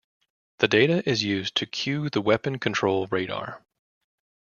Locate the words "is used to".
1.07-1.67